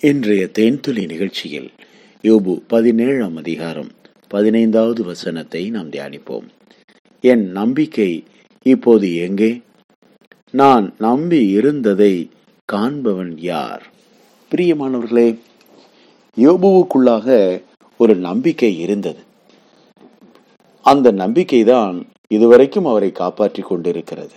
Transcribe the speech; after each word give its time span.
இன்றைய 0.00 0.48
தேன்துளி 0.58 1.06
நிகழ்ச்சியில் 1.06 1.70
யோபு 2.22 2.62
பதினேழாம் 2.66 3.36
அதிகாரம் 3.36 3.88
பதினைந்தாவது 4.28 5.04
வசனத்தை 5.04 5.70
நாம் 5.70 5.90
தியானிப்போம். 5.90 6.46
என் 7.20 7.50
நம்பிக்கை 7.50 8.24
இப்போது 8.62 9.16
எங்கே? 9.16 9.60
நான் 10.50 10.94
நம்பி 10.98 11.46
இருந்ததை 11.48 12.30
காண்பவன் 12.72 13.32
யார்? 13.36 13.86
பிரியமானவர்களே 14.54 15.38
யோபுவுக்குள்ளாக 16.36 17.62
ஒரு 17.98 18.16
நம்பிக்கை 18.16 18.78
இருந்தது. 18.78 19.20
அந்த 20.82 21.10
நம்பிக்கைதான் 21.10 22.06
இதுவரைக்கும் 22.28 22.86
அவரை 22.86 23.12
காப்பாற்றிக் 23.12 23.68
கொண்டிருக்கிறது. 23.68 24.34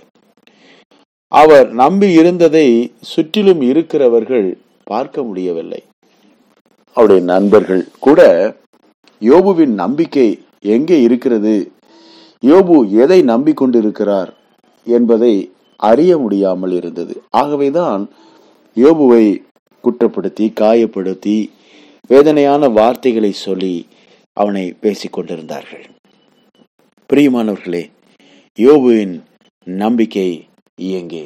அவர் 1.27 1.71
நம்பி 1.73 2.11
இருந்ததை 2.11 2.91
சுற்றிலும் 3.01 3.61
இருக்கிறவர்கள் 3.61 4.57
பார்க்க 4.93 5.23
முடியவில்லை. 5.27 5.81
அவருடைய 6.95 7.21
நண்பர்கள் 7.31 7.83
கூட 8.05 8.21
யோபுவின் 9.21 9.73
நம்பிக்கை 9.83 10.27
எங்கே 10.75 10.97
இருக்கிறது? 11.07 11.55
யோபு 12.49 12.75
எதை 13.03 13.19
நம்பிக்கொண்டிருக்கிறார் 13.31 14.31
என்பதை 14.87 15.33
அறிய 15.89 16.11
முடியாமல் 16.23 16.73
இருந்தது. 16.79 17.13
ஆகவேதான் 17.41 18.03
யோபுவை 18.75 19.23
குற்றப்படுத்தி 19.83 20.45
காயப்படுத்தி 20.61 21.37
வேதனையான 22.09 22.69
வார்த்தைகளை 22.77 23.31
சொல்லி 23.45 23.75
அவனை 24.37 24.65
பேசிக் 24.83 25.15
கொண்டிருந்தார்கள். 25.15 25.85
பிரியமானவர்களே 27.09 27.83
யோபுவின் 28.57 29.15
நம்பிக்கை 29.67 30.29
எங்கே 30.99 31.25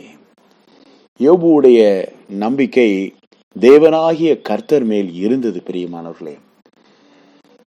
யோபுவுடைய 1.20 1.82
நம்பிக்கை 2.46 2.90
தேவனாகிய 3.60 4.42
கர்த்தர் 4.42 4.84
மேல் 4.84 5.14
இருந்தது 5.14 5.64
பிரியமானவர்களே. 5.66 6.38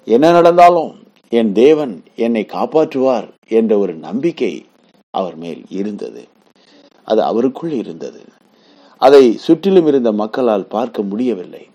என்ன 0.05 0.30
நடந்தாலும் 0.30 0.95
என் 1.28 1.53
தேவன் 1.53 2.03
என்னை 2.17 2.47
காப்பாற்றுவார் 2.48 3.28
என்ற 3.48 3.78
ஒரு 3.78 3.95
நம்பிக்கை 3.95 4.64
அவர் 5.11 5.36
மேல் 5.36 5.62
இருந்தது. 5.69 6.28
அது 7.05 7.22
அவருக்குள் 7.22 7.70
இருந்தது. 7.70 8.20
அதை 8.98 9.36
சுற்றிலும் 9.36 9.86
இருந்த 9.86 10.12
மக்களால் 10.12 10.67
பார்க்க 10.67 11.03
முடியவில்லை. 11.03 11.69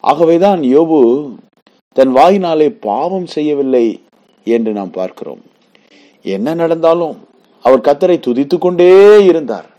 ஆகவேதான் 0.00 0.60
யோபு 0.60 1.30
தன் 1.92 2.16
வாயினாலே 2.16 2.68
பாவம் 2.80 3.26
செய்யவில்லை 3.26 4.02
என்று 4.44 4.72
நாம் 4.72 4.90
பார்க்கிறோம். 4.90 5.42
என்ன 6.22 6.54
நடந்தாலும் 6.54 7.16
அவர் 7.62 7.80
கத்தரை 7.80 8.18
துதித்து 8.18 8.58
கொண்டே 8.58 9.24
இருந்தார். 9.24 9.69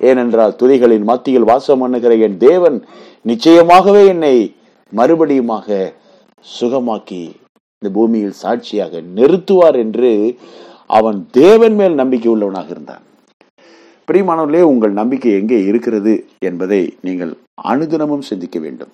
ஏனென்றால் 0.00 0.56
துதிகளின் 0.60 1.08
மத்தியில் 1.10 1.50
வாசம் 1.50 1.82
பண்ணுகிற 1.82 2.12
என் 2.26 2.36
தேவன் 2.36 2.78
நிச்சயமாகவே 3.26 4.02
என்னை 4.06 4.34
மறுபடியுமாக 4.92 5.66
சுகமாக்கி 6.44 7.22
இந்த 7.82 7.88
பூமியில் 7.96 8.38
சாட்சியாக 8.42 9.00
நிறுத்துவார் 9.18 9.78
என்று 9.84 10.12
அவன் 10.98 11.18
தேவன் 11.30 11.76
மேல் 11.80 11.94
நம்பிக்கை 11.94 12.30
உள்ளவனாக 12.32 12.68
இருந்தான். 12.74 13.04
பிரியமானவர்களே 14.08 14.62
உங்கள் 14.72 14.94
நம்பிக்கை 15.00 15.32
எங்கே 15.40 15.58
இருக்கிறது 15.70 16.12
என்பதை 16.48 16.80
நீங்கள் 17.06 17.32
அனுதினமும் 17.70 18.28
சிந்திக்க 18.30 18.58
வேண்டும். 18.58 18.92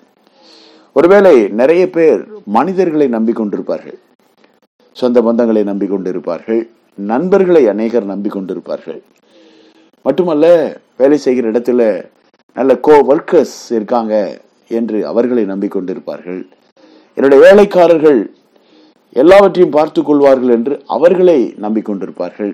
ஒருவேளை 0.93 1.35
நிறைய 1.61 1.85
பேர் 1.91 2.21
மனிதர்களை 2.57 3.07
நம்பிக்கொண்டிருப்பார்கள் 3.09 3.99
சொந்த 4.97 5.19
பந்தங்களை 5.23 5.63
நம்பிக்கொண்டிருப்பார்கள் 5.63 6.63
நண்பர்களை 6.99 7.63
அநேகர் 7.69 8.07
நம்பிக்கொண்டிருப்பார்கள். 8.13 9.01
மட்டுமல்ல 10.05 10.47
வேலை 11.01 11.19
செய்கிற 11.27 11.51
இடத்துல 11.53 11.83
நல்ல 12.59 12.73
கோ 12.87 12.97
ஒர்க்கர்ஸ் 13.13 13.59
இருக்காங்க 13.77 14.15
என்று 14.79 14.99
அவர்களை 15.11 15.45
நம்பிக்கொண்டிருப்பார்கள். 15.53 16.41
என்னுடைய 17.17 17.39
வேலைக்காரர்கள் 17.47 18.21
எல்லாவற்றையும் 19.23 19.75
பார்த்து 19.79 20.01
கொள்வார்கள் 20.03 20.53
என்று 20.57 20.75
அவர்களை 20.97 21.39
நம்பிக்கொண்டிருப்பார்கள். 21.65 22.53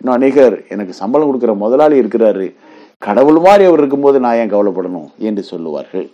இன்னும் 0.00 0.16
அநேகர் 0.16 0.56
எனக்கு 0.74 0.94
சம்பளம் 1.02 1.28
கொடுக்கிற 1.28 1.52
முதலாளி 1.64 1.96
இருக்கிறாரு. 2.02 2.46
கடவுள் 3.06 3.38
மாதிரி 3.46 3.64
அவர் 3.68 3.82
இருக்கும்போது 3.82 4.18
நான் 4.24 4.38
ஏன் 4.42 4.52
கவலைப்படணும் 4.54 5.08
என்று 5.28 5.42
சொல்லுவார்கள். 5.52 6.06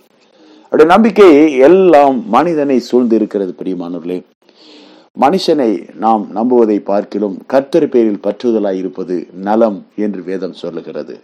அவருடைய 0.64 0.88
நம்பிக்கை 0.94 1.31
எல்லாம் 1.69 2.16
மனிதனை 2.37 2.76
சூழ்ந்து 2.88 3.16
இருக்கிறது 3.20 3.53
பிரியமானவர்களே. 3.60 4.19
மனுஷனை 5.21 5.89
நாம் 5.95 6.27
நம்புவதை 6.34 6.77
பார்க்கிலும் 6.84 7.39
கர்த்தர் 7.47 7.89
பேரில் 7.89 8.21
பற்றுதலாய் 8.23 8.77
இருப்பது 8.77 9.27
நலம் 9.41 9.87
என்று 9.97 10.23
வேதம் 10.23 10.53
சொல்லுகிறது. 10.53 11.21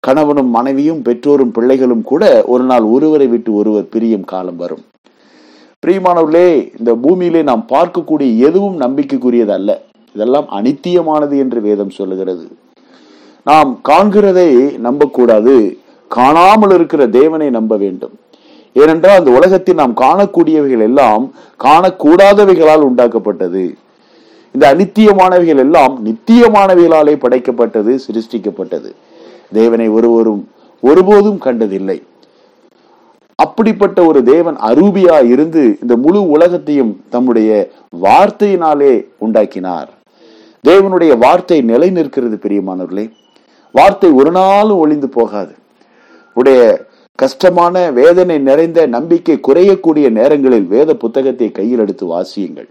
கணவனும் 0.00 0.48
மனைவியும் 0.48 1.02
பெற்றோரும் 1.02 1.52
பிள்ளைகளும் 1.52 2.02
கூட 2.02 2.44
ஒரு 2.46 2.64
நாள் 2.64 2.82
ஒருவரை 2.82 3.26
விட்டு 3.26 3.54
ஒருவர் 3.54 3.88
பிரியும் 3.88 4.24
காலம் 4.24 4.56
வரும். 4.56 4.84
பிரியமானவர்களே 5.86 6.78
இந்த 6.78 6.94
பூமியிலே 6.94 7.42
நாம் 7.42 7.66
பார்க்கக்கூடிய 7.68 8.38
எதுவும் 8.38 8.80
நம்பிக்கைக்குரியது 8.80 9.48
அல்ல. 9.48 9.82
இதெல்லாம் 10.14 10.48
அனித்தியமானது 10.50 11.38
என்று 11.38 11.60
வேதம் 11.60 11.90
சொல்லுகிறது. 11.90 12.46
நாம் 13.44 13.80
காண்கிறதை 13.88 14.78
நம்பக்கூடாது. 14.78 15.78
காணாமல் 16.08 16.70
இருக்கிற 16.70 17.06
தேவனை 17.06 17.50
நம்ப 17.50 17.76
வேண்டும். 17.76 18.14
ஏனென்றால் 18.82 19.18
அந்த 19.18 19.30
உலகத்தில் 19.30 19.80
நாம் 19.80 19.94
காணக்கூடியவைகள் 20.00 20.84
எல்லாம் 20.88 21.24
காணக்கூடாதவைகளால் 21.64 22.86
உண்டாக்கப்பட்டது. 22.88 23.64
இந்த 24.54 24.64
அனித்தியமானவைகள் 24.74 25.62
எல்லாம் 25.64 25.94
நித்தியமானவைகளாலே 26.06 27.14
படைக்கப்பட்டது 27.24 27.98
சிருஷ்டிக்கப்பட்டது. 28.06 28.90
தேவனை 29.52 29.88
ஒருவரும் 29.88 30.42
ஒருபோதும் 30.80 31.38
கண்டதில்லை. 31.38 31.98
அப்படிப்பட்ட 33.34 33.98
ஒரு 34.04 34.20
தேவன் 34.22 34.56
அரூபியா 34.56 35.16
இருந்து 35.32 35.62
இந்த 35.82 35.96
முழு 35.96 36.20
உலகத்தையும் 36.28 36.92
தம்முடைய 37.10 37.50
வார்த்தையினாலே 38.02 38.92
உண்டாக்கினார். 39.18 39.88
தேவனுடைய 40.68 41.12
வார்த்தை 41.18 41.60
நிலை 41.60 41.90
நிற்கிறது 41.90 42.38
பிரியமானவர்களே. 42.42 43.06
வார்த்தை 43.74 44.10
ஒரு 44.10 44.30
நாளும் 44.30 44.78
ஒளிந்து 44.78 45.08
போகாது. 45.08 45.54
உடைய 46.34 46.60
கஷ்டமான 47.20 47.90
வேதனை 47.90 48.38
நிறைந்த 48.38 48.80
நம்பிக்கை 48.86 49.36
குறையக்கூடிய 49.48 50.06
நேரங்களில் 50.10 50.66
வேத 50.66 50.90
புத்தகத்தை 50.94 51.50
கையில் 51.50 51.78
எடுத்து 51.78 52.06
வாசியுங்கள். 52.06 52.68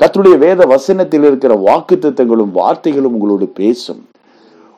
கத்துடைய 0.00 0.38
வேத 0.38 0.60
வசனத்தில் 0.66 1.22
இருக்கிற 1.22 1.54
வாக்கு 1.54 1.98
திட்டங்களும் 1.98 2.54
வார்த்தைகளும் 2.54 3.16
உங்களோடு 3.16 3.46
பேசும். 3.60 4.00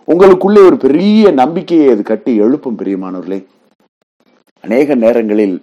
உங்களுக்குள்ளே 0.08 0.60
ஒரு 0.68 0.76
பெரிய 0.76 1.30
நம்பிக்கையை 1.30 1.88
அது 1.88 2.02
கட்டி 2.02 2.32
எழுப்பும் 2.36 2.78
பிரியமானவர்களே. 2.78 3.40
அநேக 4.64 4.94
நேரங்களில் 4.94 5.56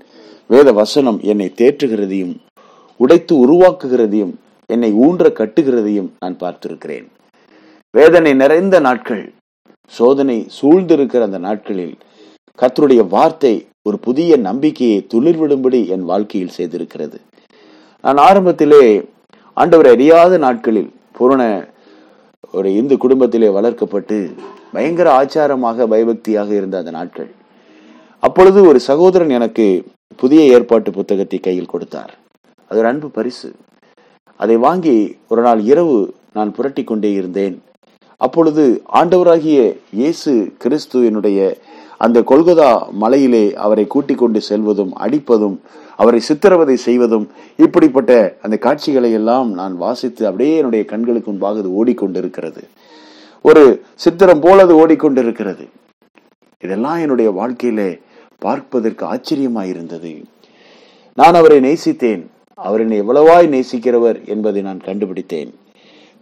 வேத 0.47 0.71
வசனம் 0.71 1.19
என்னை 1.21 1.51
தேற்றுகிறதையும் 1.61 2.35
உடைத்து 2.99 3.33
உருவாக்குகிறதையும் 3.43 4.33
என்னை 4.65 4.91
ஊன்ற 5.05 5.29
கட்டுகிறதையும் 5.29 6.09
நான் 6.19 6.37
பார்த்திருக்கிறேன். 6.39 7.07
வேதனை 7.97 8.33
நிறைந்த 8.33 8.79
நாட்கள் 8.79 9.33
சோதனை 9.91 10.47
சூழ்ந்திருக்கிற 10.61 11.21
அந்த 11.21 11.37
நாட்களில் 11.37 11.95
கத்தருடைய 12.61 13.01
வார்த்தை 13.15 13.53
ஒரு 13.87 13.97
புதிய 14.05 14.37
நம்பிக்கையை 14.47 14.99
துளிர்விடும்படி 15.13 15.79
என் 15.95 16.05
வாழ்க்கையில் 16.11 16.55
செய்திருக்கிறது. 16.57 17.17
நான் 18.03 18.19
ஆரம்பத்திலே 18.27 18.83
ஆண்டவர் 19.57 19.89
அறியாத 19.93 20.33
நாட்களில் 20.45 20.89
பூரண 21.17 21.41
ஒரு 22.57 22.69
இந்து 22.79 22.95
குடும்பத்திலே 23.03 23.49
வளர்க்கப்பட்டு 23.57 24.17
பயங்கர 24.73 25.07
ஆச்சாரமாக 25.19 25.87
பயபக்தியாக 25.93 26.49
இருந்த 26.59 26.75
அந்த 26.77 26.91
நாட்கள். 26.97 27.29
அப்பொழுது 28.23 28.59
ஒரு 28.69 28.79
சகோதரன் 28.89 29.35
எனக்கு 29.37 29.65
புதிய 30.21 30.41
ஏற்பாட்டு 30.55 30.91
புத்தகத்தை 30.91 31.39
கையில் 31.39 31.71
கொடுத்தார். 31.73 32.11
அது 32.69 32.79
ஒரு 32.81 32.87
அன்பு 32.91 33.09
பரிசு. 33.17 33.49
அதை 34.43 34.57
வாங்கி 34.67 34.97
ஒரு 35.31 35.41
நாள் 35.47 35.61
இரவு 35.71 35.97
நான் 36.37 36.55
புரட்டி 36.57 36.83
கொண்டே 36.83 37.11
இருந்தேன். 37.13 37.55
அப்பொழுது 38.25 38.63
ஆண்டவராகிய 38.99 39.59
இயேசு 39.99 40.31
கிறிஸ்து 40.63 40.99
என்னுடைய 41.05 41.39
அந்த 41.97 42.21
கொல்கதா 42.21 42.89
மலையிலே 42.91 43.53
அவரை 43.53 43.87
கூட்டிக் 43.87 44.17
கொண்டு 44.17 44.41
செல்வதும் 44.49 44.91
அடிப்பதும் 44.93 45.59
அவரை 45.95 46.19
சித்திரவதை 46.19 46.75
செய்வதும் 46.75 47.29
இப்படிப்பட்ட 47.57 48.37
அந்த 48.41 48.57
காட்சிகளை 48.57 49.11
எல்லாம் 49.11 49.51
நான் 49.51 49.77
வாசித்து 49.77 50.25
அப்படியே 50.25 50.57
என்னுடைய 50.57 50.85
கண்களுக்கு 50.85 51.29
முன்பாக 51.31 51.59
அது 51.59 51.85
ஓடிக்கொண்டிருக்கிறது. 51.85 52.61
ஒரு 53.41 53.83
சித்திரம் 53.95 54.39
போல 54.39 54.61
அது 54.61 54.87
ஓடிக்கொண்டிருக்கிறது. 54.87 55.67
இதெல்லாம் 56.59 56.99
என்னுடைய 56.99 57.31
வாழ்க்கையிலே 57.31 57.99
பார்ப்பதற்கு 58.39 59.05
ஆச்சரியமாயிருந்தது 59.05 60.23
நான் 61.13 61.33
அவரை 61.33 61.59
நேசித்தேன். 61.59 62.25
அவர் 62.55 62.79
என்னை 62.79 63.01
எவ்வளவாய் 63.01 63.49
நேசிக்கிறவர் 63.55 64.27
என்பதை 64.27 64.61
நான் 64.61 64.79
கண்டுபிடித்தேன். 64.79 65.53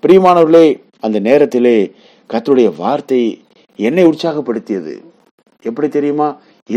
பிரியமானவர்களே 0.03 0.81
அந்த 0.99 1.19
நேரத்திலே 1.19 1.91
கத்துடைய 2.33 2.71
வார்த்தை 2.77 3.41
என்னை 3.75 4.05
உற்சாகப்படுத்தியது. 4.05 4.95
எப்படி 5.69 5.87
தெரியுமா? 5.89 6.27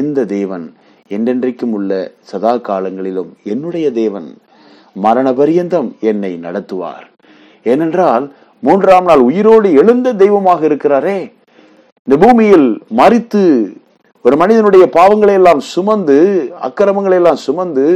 இந்த 0.00 0.24
தேவன் 0.36 0.66
என்றென்றைக்கும் 1.14 1.74
உள்ள 1.78 1.92
சதா 2.30 2.52
காலங்களிலும் 2.68 3.30
என்னுடைய 3.52 3.86
தேவன் 4.00 4.28
மரண 5.04 5.28
பரியந்தம் 5.40 5.88
என்னை 6.10 6.32
நடத்துவார். 6.46 7.06
ஏனென்றால் 7.72 8.24
மூன்றாம் 8.62 9.06
நாள் 9.08 9.22
உயிரோடு 9.28 9.68
எழுந்த 9.80 10.08
தெய்வமாக 10.22 10.60
இருக்கிறாரே. 10.68 11.18
இந்த 12.08 12.16
பூமியில் 12.22 12.68
மறித்து 13.00 13.42
ஒரு 14.24 14.36
மனிதனுடைய 14.42 14.84
பாவங்களை 14.98 15.34
எல்லாம் 15.40 15.60
சுமந்து 15.72 16.16
அக்கிரமங்களை 16.66 17.18
எல்லாம் 17.20 17.40
சுமந்து 17.46 17.86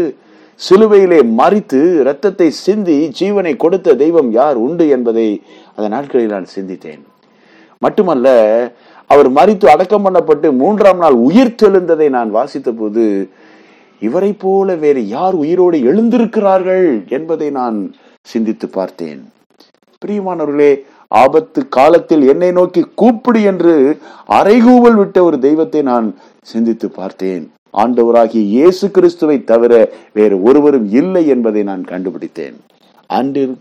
சிலுவையிலே 0.60 1.20
மறித்து 1.40 1.80
இரத்தத்தை 2.02 2.48
சிந்தி 2.64 2.98
ஜீவனை 3.20 3.52
கொடுத்த 3.64 3.94
தெய்வம் 4.02 4.30
யார் 4.40 4.58
உண்டு 4.66 4.84
என்பதை 4.96 5.26
அந்த 5.76 5.86
நாட்களில் 5.94 6.34
நான் 6.34 6.52
சிந்தித்தேன். 6.56 7.02
மட்டுமல்ல 7.82 8.28
அவர் 9.12 9.28
மறித்து 9.38 9.66
அடக்கம் 9.74 10.04
பண்ணப்பட்டு 10.06 10.48
மூன்றாம் 10.62 11.00
நாள் 11.04 11.16
உயிர் 11.28 11.58
தெழுந்ததை 11.62 12.08
நான் 12.16 12.30
வாசித்த 12.38 12.70
போது 12.72 13.04
இவரை 14.06 14.30
போல 14.44 14.74
வேறு 14.84 15.02
யார் 15.16 15.34
உயிரோடு 15.42 15.78
எழுந்திருக்கிறார்கள்? 15.90 16.86
என்பதை 17.16 17.48
நான் 17.58 17.76
சிந்தித்து 18.32 18.66
பார்த்தேன். 18.78 19.20
பிரியமானவர்களே 20.02 20.72
ஆபத்து 21.22 21.60
காலத்தில் 21.76 22.24
என்னை 22.32 22.50
நோக்கி 22.58 22.82
கூப்பிடு 23.00 23.40
என்று 23.50 23.74
அறைகூவல் 24.38 24.98
விட்ட 25.00 25.18
ஒரு 25.28 25.38
தெய்வத்தை 25.46 25.82
நான் 25.90 26.06
சிந்தித்து 26.52 26.88
பார்த்தேன். 27.00 27.44
ஆண்டவராகிய 27.82 28.42
இயேசு 28.54 28.86
கிறிஸ்துவை 28.96 29.36
தவிர 29.50 29.72
வேறு 30.18 30.36
ஒருவரும் 30.48 30.88
இல்லை 31.00 31.24
என்பதை 31.34 31.62
நான் 31.70 31.84
கண்டுபிடித்தேன். 31.92 32.56
அன்றில் 33.18 33.56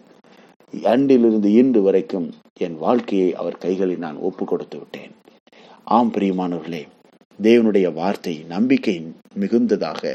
அன்றிலிருந்து 0.94 1.52
இன்று 1.62 1.82
வரைக்கும் 1.88 2.28
என் 2.66 2.78
வாழ்க்கையை 2.86 3.30
அவர் 3.42 3.64
கைகளில் 3.66 4.06
நான் 4.06 4.20
ஒப்பு 4.30 4.46
கொடுத்து 4.46 4.78
விட்டேன். 4.82 5.14
ஆம் 5.88 6.12
பிரியமானவர்களே 6.16 6.82
தேவனுடைய 7.40 7.94
வார்த்தை 7.94 8.34
நம்பிக்கை 8.48 8.94
மிகுந்ததாக 9.40 10.12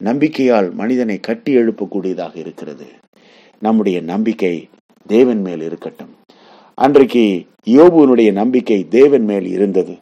நம்பிக்கையால் 0.00 0.68
மனிதனை 0.72 1.16
கட்டி 1.20 1.56
எழுப்பக்கூடியதாக 1.56 2.34
இருக்கிறது. 2.36 2.86
நம்முடைய 3.58 4.02
நம்பிக்கை 4.02 4.68
தேவன் 5.06 5.42
மேல் 5.42 5.60
இருக்கட்டும். 5.60 6.12
அன்றைக்கு 6.74 7.24
யோபுனுடைய 7.66 8.32
நம்பிக்கை 8.32 8.88
தேவன் 8.88 9.24
மேல் 9.24 9.46
இருந்தது. 9.46 9.94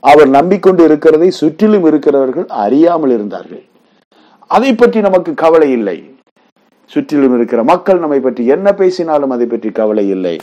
அவர் 0.00 0.28
நம்பிக்கொண்டு 0.28 0.84
இருக்கிறதை 0.84 1.30
சுற்றிலும் 1.30 1.84
இருக்கிறவர்கள் 1.84 2.46
அறியாமல் 2.46 3.10
இருந்தார்கள். 3.10 3.64
அதை 4.50 4.74
பற்றி 4.74 5.00
நமக்கு 5.00 5.34
கவலை 5.34 5.70
இல்லை. 5.70 5.98
சுற்றிலும் 6.90 7.34
இருக்கிற 7.34 7.64
மக்கள் 7.64 7.98
நம்மை 7.98 8.20
பற்றி 8.20 8.46
என்ன 8.46 8.72
பேசினாலும் 8.72 9.30
அதை 9.30 9.46
பற்றி 9.46 9.70
கவலை 9.70 10.08
இல்லை. 10.08 10.36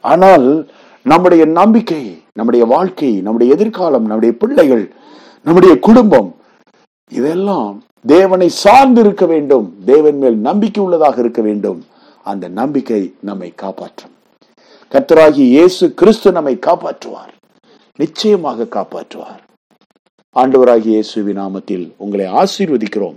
ஆனால் 0.00 0.70
நம்முடைய 1.02 1.44
நம்பிக்கை 1.44 2.22
நம்முடைய 2.34 2.66
வாழ்க்கை 2.66 3.20
நம்முடைய 3.20 3.52
எதிர்காலம் 3.52 4.02
நம்முடைய 4.02 4.36
பிள்ளைகள் 4.36 4.94
நம்முடைய 5.44 5.78
குடும்பம் 5.78 6.34
இதெல்லாம் 7.08 7.84
தேவனை 8.06 8.48
சார்ந்து 8.48 9.00
இருக்க 9.00 9.26
வேண்டும். 9.26 9.74
தேவன் 9.84 10.18
மேல் 10.18 10.36
நம்பிக்கை 10.36 10.84
உள்ளதாக 10.84 11.20
இருக்க 11.20 11.42
வேண்டும். 11.42 11.84
அந்த 12.24 12.48
நம்பிக்கை 12.48 13.14
நம்மை 13.20 13.52
காப்பாற்றும். 13.54 14.10
கத்தராகி 14.90 15.44
இயேசு 15.54 15.94
கிறிஸ்து 15.94 16.32
நம்மை 16.32 16.58
காப்பாற்றுவார். 16.66 17.32
நிச்சயமாக 17.96 18.66
காப்பாற்றுவார். 18.70 19.40
ஆண்டவராகிய 20.34 20.78
இயேசு 20.78 21.24
நாமத்தில் 21.24 21.92
உங்களை 21.96 22.26
ஆசீர்வதிக்கிறோம். 22.26 23.16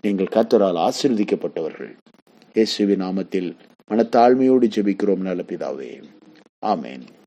நீங்கள் 0.00 0.32
கத்தரால் 0.32 0.88
ஆசீர்வதிக்கப்பட்டவர்கள். 0.88 1.96
இயேசுவி 2.54 2.96
நாமத்தில் 3.04 3.56
மனத்தாழ்மையோடு 3.90 4.68
ஜெபிக்கிறோம். 4.76 5.16
நல்ல 5.16 5.42
பிதாவே. 5.46 6.02
Amen. 6.62 7.21